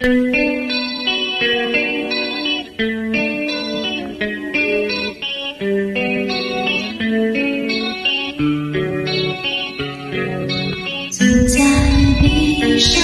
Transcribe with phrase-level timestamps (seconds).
[0.00, 0.06] 总
[11.48, 11.58] 在
[12.20, 13.02] 闭上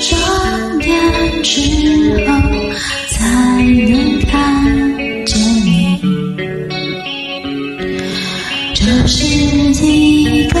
[0.00, 0.90] 双眼
[1.44, 1.60] 之
[2.26, 2.34] 后，
[3.10, 4.34] 才能看
[5.24, 5.38] 见。
[8.74, 9.22] 这是
[9.80, 10.58] 第一颗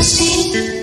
[0.00, 0.79] 心。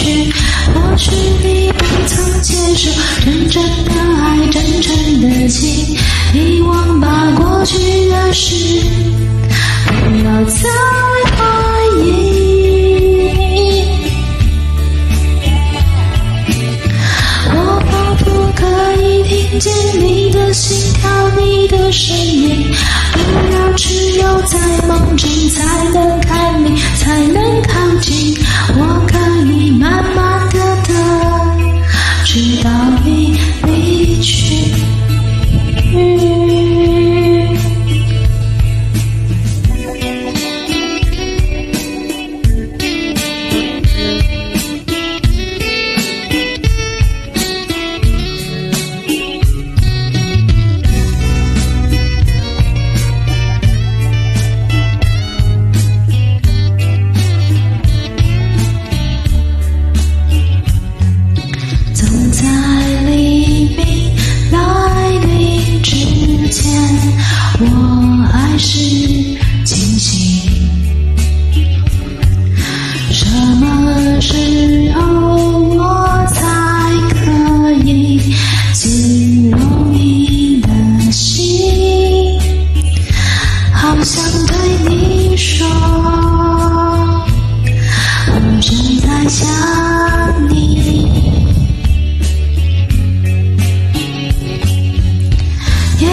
[0.00, 0.32] 去。
[0.72, 1.10] 或许
[1.42, 2.90] 你不曾接受
[3.26, 3.90] 认真的
[4.22, 5.96] 爱，真诚的情，
[6.32, 7.76] 遗忘吧过去
[8.08, 8.54] 的事，
[9.86, 9.92] 不
[10.24, 10.68] 要再
[11.36, 11.38] 怀
[12.04, 12.06] 疑。
[17.52, 17.56] 我
[17.90, 18.60] 仿佛可
[19.02, 22.72] 以听见你的心跳，你的声音，
[23.12, 23.18] 不
[23.54, 26.19] 要只有在梦中才能。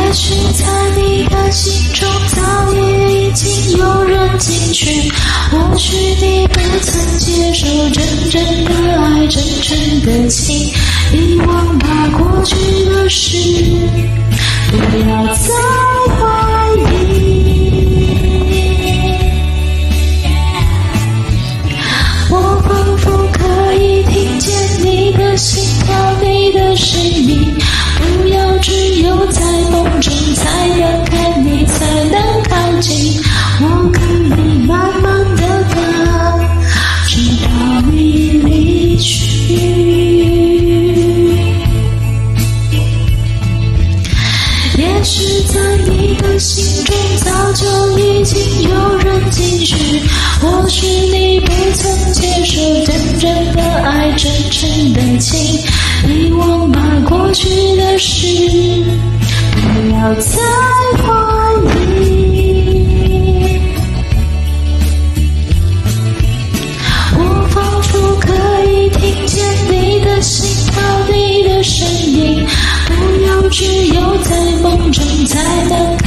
[0.08, 2.42] 也许在你的心中早
[2.74, 5.12] 已已经有人进去，
[5.52, 10.72] 或许你不曾接受真正的爱，真正的情，
[11.12, 11.88] 遗忘吧，
[12.18, 13.36] 过去的事，
[14.72, 14.78] 不
[15.10, 15.54] 要再
[16.16, 16.16] 怀
[17.04, 17.04] 疑。
[22.30, 22.34] 我
[22.66, 27.54] 仿佛可以听见你的心跳，你的声音，
[28.22, 29.87] 不要只有在梦。
[30.00, 33.20] 才能看你，才能靠近。
[33.60, 34.38] 我可以
[34.68, 35.42] 慢慢地
[35.74, 35.76] 等，
[37.08, 37.12] 直
[37.44, 37.46] 到
[37.92, 37.96] 你
[38.44, 39.08] 离去。
[44.78, 45.60] 也许在
[45.90, 49.76] 你的心中，早就已经有人进去。
[50.40, 55.60] 或许你不曾接受真正的爱，真诚的情，
[56.08, 57.07] 遗忘满。
[59.98, 60.38] 不要再
[61.02, 61.10] 怀
[61.90, 63.60] 疑，
[67.18, 67.20] 我
[67.50, 68.28] 仿佛可
[68.66, 70.80] 以听见你的心跳，
[71.12, 72.46] 你的声音，
[72.86, 72.94] 不
[73.26, 76.07] 要只有在梦中才能。